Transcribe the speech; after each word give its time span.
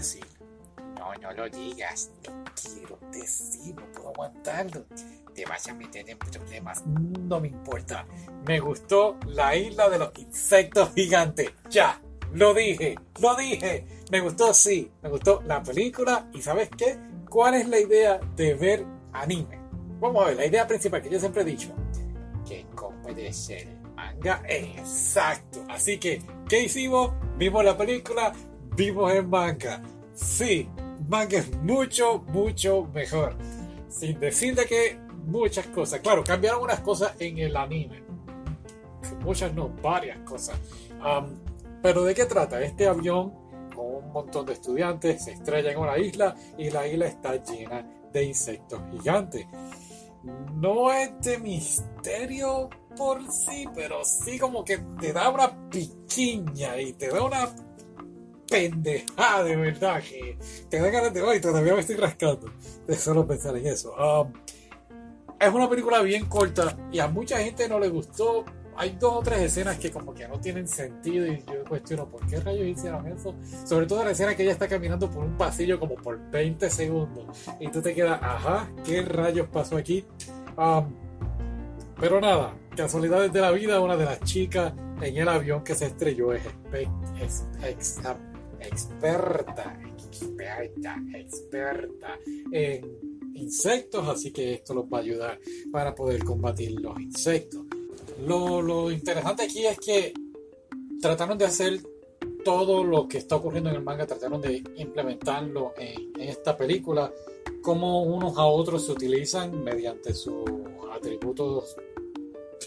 decir. 0.00 0.26
No, 0.98 1.14
no 1.20 1.32
lo 1.32 1.48
digas. 1.48 2.10
Lo 2.26 2.44
quiero 2.54 2.98
decir, 3.12 3.74
no 3.74 3.86
puedo 3.92 4.08
aguantarlo. 4.10 4.84
Te 5.34 5.44
vas 5.44 5.68
a 5.68 5.74
meter 5.74 6.08
en 6.08 6.18
problemas. 6.18 6.84
No 6.86 7.40
me 7.40 7.48
importa. 7.48 8.06
Me 8.46 8.60
gustó 8.60 9.16
la 9.26 9.54
isla 9.56 9.88
de 9.88 9.98
los 9.98 10.10
insectos 10.18 10.92
gigantes. 10.94 11.50
Ya, 11.70 12.00
lo 12.32 12.54
dije, 12.54 12.96
lo 13.20 13.34
dije. 13.36 13.86
Me 14.10 14.20
gustó, 14.20 14.52
sí. 14.52 14.90
Me 15.02 15.08
gustó 15.08 15.42
la 15.46 15.62
película. 15.62 16.28
¿Y 16.32 16.42
sabes 16.42 16.68
qué? 16.76 16.98
¿Cuál 17.28 17.54
es 17.54 17.68
la 17.68 17.78
idea 17.78 18.20
de 18.36 18.54
ver 18.54 18.84
anime? 19.12 19.60
Vamos 20.00 20.24
a 20.24 20.28
ver, 20.28 20.36
la 20.36 20.46
idea 20.46 20.66
principal 20.66 21.02
que 21.02 21.10
yo 21.10 21.20
siempre 21.20 21.42
he 21.42 21.44
dicho. 21.44 21.74
Que 22.46 22.66
ser 23.32 23.68
manga. 23.94 24.42
Exacto. 24.48 25.64
Así 25.68 25.98
que, 25.98 26.22
¿qué 26.48 26.62
hicimos? 26.62 27.12
Vimos 27.36 27.64
la 27.64 27.76
película, 27.76 28.32
vimos 28.74 29.12
el 29.12 29.26
manga. 29.26 29.82
Sí, 30.20 30.68
manga 31.08 31.38
es 31.38 31.56
mucho, 31.58 32.22
mucho 32.28 32.86
mejor. 32.92 33.34
Sin 33.88 34.20
decirle 34.20 34.66
que 34.66 34.98
muchas 35.26 35.66
cosas. 35.68 36.00
Claro, 36.00 36.22
cambiaron 36.22 36.62
unas 36.62 36.80
cosas 36.80 37.14
en 37.18 37.38
el 37.38 37.56
anime. 37.56 38.02
Muchas 39.24 39.52
no, 39.54 39.70
varias 39.82 40.18
cosas. 40.20 40.58
pero 41.82 42.04
¿de 42.04 42.14
qué 42.14 42.26
trata? 42.26 42.60
Este 42.60 42.86
avión 42.86 43.32
con 43.74 44.04
un 44.04 44.12
montón 44.12 44.46
de 44.46 44.52
estudiantes 44.52 45.24
se 45.24 45.32
estrella 45.32 45.72
en 45.72 45.78
una 45.78 45.98
isla 45.98 46.36
y 46.58 46.70
la 46.70 46.86
isla 46.86 47.06
está 47.06 47.42
llena 47.42 47.86
de 48.12 48.24
insectos 48.24 48.80
gigantes. 48.92 49.46
No 50.54 50.92
es 50.92 51.18
de 51.22 51.38
misterio 51.38 52.68
por 52.96 53.22
sí, 53.32 53.66
pero 53.74 54.04
sí 54.04 54.38
como 54.38 54.64
que 54.64 54.78
te 55.00 55.14
da 55.14 55.30
una 55.30 55.70
piquiña 55.70 56.78
y 56.78 56.92
te 56.92 57.08
da 57.08 57.22
una 57.24 57.48
pendejada 58.50 59.44
de 59.44 59.56
verdad 59.56 60.02
que 60.02 60.36
te 60.68 60.80
da 60.80 60.90
ganas 60.90 61.14
de 61.14 61.22
hoy 61.22 61.40
todavía 61.40 61.74
me 61.74 61.80
estoy 61.80 61.96
rascando 61.96 62.52
de 62.86 62.96
solo 62.96 63.26
pensar 63.26 63.56
en 63.56 63.66
eso. 63.66 63.94
es 65.38 65.54
una 65.54 65.70
película 65.70 66.02
bien 66.02 66.26
corta 66.26 66.76
y 66.90 66.98
a 66.98 67.08
mucha 67.08 67.38
gente 67.38 67.68
no 67.68 67.78
le 67.78 67.88
gustó. 67.88 68.44
Hay 68.76 68.96
dos 68.98 69.12
o 69.16 69.20
tres 69.22 69.40
escenas 69.40 69.78
que 69.78 69.90
como 69.90 70.14
que 70.14 70.26
no 70.26 70.40
tienen 70.40 70.66
sentido 70.66 71.26
y 71.26 71.44
yo 71.46 71.64
cuestiono 71.68 72.08
por 72.08 72.26
qué 72.26 72.40
rayos 72.40 72.66
hicieron 72.66 73.06
eso. 73.08 73.34
Sobre 73.66 73.86
todo 73.86 74.04
la 74.04 74.12
escena 74.12 74.34
que 74.34 74.42
ella 74.42 74.52
está 74.52 74.68
caminando 74.68 75.10
por 75.10 75.22
un 75.22 75.36
pasillo 75.36 75.78
como 75.78 75.96
por 75.96 76.18
20 76.30 76.70
segundos 76.70 77.46
y 77.60 77.68
tú 77.68 77.82
te 77.82 77.94
quedas, 77.94 78.20
ajá, 78.22 78.70
¿qué 78.84 79.02
rayos 79.02 79.48
pasó 79.48 79.76
aquí? 79.76 80.04
pero 81.98 82.20
nada, 82.20 82.54
casualidades 82.76 83.32
de 83.32 83.40
la 83.40 83.50
vida, 83.50 83.80
una 83.80 83.96
de 83.96 84.04
las 84.04 84.20
chicas 84.20 84.72
en 85.00 85.16
el 85.16 85.28
avión 85.28 85.62
que 85.62 85.74
se 85.74 85.86
estrelló 85.86 86.32
es, 86.32 86.42
experta, 88.60 89.78
experta, 89.96 90.96
experta 91.14 92.18
en 92.52 93.10
insectos, 93.34 94.08
así 94.08 94.32
que 94.32 94.54
esto 94.54 94.74
los 94.74 94.84
va 94.84 94.98
a 94.98 95.00
ayudar 95.00 95.40
para 95.72 95.94
poder 95.94 96.24
combatir 96.24 96.80
los 96.80 96.98
insectos. 97.00 97.64
Lo, 98.26 98.90
interesante 98.90 99.44
aquí 99.44 99.66
es 99.66 99.78
que 99.78 100.12
trataron 101.00 101.38
de 101.38 101.46
hacer 101.46 101.80
todo 102.44 102.84
lo 102.84 103.08
que 103.08 103.18
está 103.18 103.36
ocurriendo 103.36 103.70
en 103.70 103.76
el 103.76 103.82
manga, 103.82 104.06
trataron 104.06 104.40
de 104.40 104.62
implementarlo 104.76 105.74
en, 105.78 106.12
en 106.20 106.28
esta 106.28 106.56
película, 106.56 107.12
como 107.62 108.02
unos 108.02 108.36
a 108.38 108.44
otros 108.44 108.86
se 108.86 108.92
utilizan 108.92 109.62
mediante 109.62 110.14
sus 110.14 110.44
atributos 110.92 111.76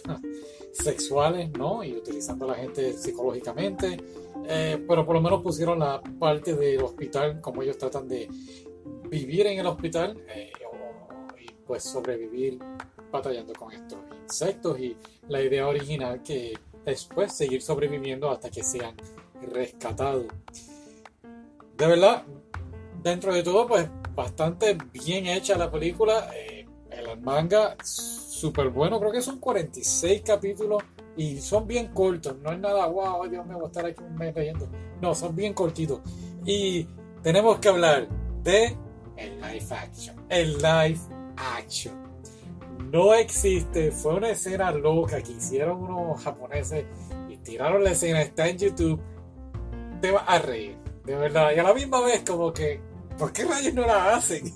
sexuales, 0.74 1.52
¿no? 1.58 1.84
Y 1.84 1.94
utilizando 1.94 2.46
a 2.46 2.50
la 2.50 2.56
gente 2.56 2.94
psicológicamente. 2.94 3.98
Eh, 4.46 4.84
pero 4.88 5.06
por 5.06 5.16
lo 5.16 5.22
menos 5.22 5.42
pusieron 5.42 5.80
la 5.80 6.02
parte 6.02 6.56
del 6.56 6.82
hospital, 6.82 7.40
como 7.40 7.62
ellos 7.62 7.78
tratan 7.78 8.08
de 8.08 8.28
vivir 9.10 9.48
en 9.48 9.60
el 9.60 9.68
hospital 9.68 10.18
eh, 10.28 10.52
y 11.40 11.52
pues 11.66 11.84
sobrevivir 11.84 12.60
batallando 13.12 13.54
con 13.54 13.72
estos 13.72 14.00
insectos 14.24 14.80
y 14.80 14.98
la 15.28 15.42
idea 15.42 15.68
original 15.68 16.22
que 16.24 16.58
es 16.86 17.08
pues 17.14 17.32
seguir 17.34 17.62
sobreviviendo 17.62 18.30
hasta 18.30 18.50
que 18.50 18.64
sean 18.64 18.96
rescatados. 19.52 20.26
De 21.78 21.88
verdad, 21.88 22.24
dentro 23.02 23.34
de 23.34 23.44
todo 23.44 23.68
pues 23.68 23.88
bastante 24.16 24.78
bien 24.92 25.28
hecha 25.28 25.58
la 25.58 25.72
película, 25.72 26.30
eh, 26.36 26.66
el 26.90 27.20
manga 27.22 27.78
súper 28.34 28.70
bueno, 28.70 29.00
creo 29.00 29.12
que 29.12 29.22
son 29.22 29.40
46 29.40 30.24
capítulos 30.26 30.84
y 31.16 31.40
son 31.40 31.68
bien 31.68 31.90
cortos, 31.90 32.36
no 32.42 32.52
es 32.52 32.60
nada, 32.60 32.88
wow, 32.88 33.30
Dios 33.30 33.46
mío, 33.46 33.58
voy 33.58 33.66
a 33.66 33.68
estar 33.68 33.86
aquí 33.86 34.04
un 34.04 34.16
mes 34.16 34.36
leyendo. 34.36 34.68
No, 35.02 35.14
son 35.14 35.36
bien 35.36 35.54
cortitos. 35.54 36.00
Y 36.44 36.88
tenemos 37.22 37.60
que 37.60 37.70
hablar 37.70 38.08
de 38.42 38.76
el 39.18 39.40
live 39.40 39.66
action. 39.70 40.16
El 40.30 40.58
live 40.58 41.00
action. 41.58 41.94
No 42.92 43.14
existe, 43.14 43.92
fue 43.92 44.16
una 44.16 44.32
escena 44.32 44.72
loca 44.72 45.22
que 45.22 45.34
hicieron 45.34 45.84
unos 45.84 46.24
japoneses 46.24 46.86
y 47.30 47.38
tiraron 47.38 47.84
la 47.84 47.92
escena, 47.92 48.22
está 48.22 48.48
en 48.48 48.58
YouTube. 48.58 49.00
Te 50.02 50.10
vas 50.10 50.24
a 50.26 50.40
reír, 50.40 50.76
de 51.06 51.16
verdad. 51.16 51.52
Y 51.56 51.60
a 51.60 51.64
la 51.64 51.74
misma 51.74 52.02
vez, 52.02 52.24
como 52.26 52.52
que, 52.52 52.82
¿por 53.18 53.32
qué 53.32 53.46
rayos 53.46 53.74
no 53.76 53.86
la 53.86 54.16
hacen? 54.16 54.52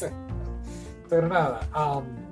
Pero 1.08 1.26
nada, 1.26 1.68
um, 1.74 2.27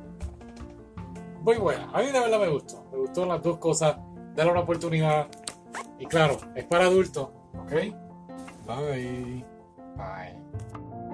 muy 1.47 1.59
buena. 1.59 1.89
A 1.93 2.01
mí 2.01 2.07
de 2.07 2.19
verdad 2.19 2.41
me 2.41 2.49
gustó. 2.49 2.85
Me 2.91 2.99
gustó 2.99 3.25
las 3.25 3.41
dos 3.41 3.59
cosas. 3.59 3.97
Dale 4.35 4.51
una 4.51 4.61
oportunidad. 4.61 5.29
Y 5.97 6.07
claro, 6.07 6.39
es 6.57 6.65
para 6.65 6.87
adultos. 6.87 7.29
¿Ok? 7.55 7.73
Bye. 8.67 9.45
Bye. 9.97 11.06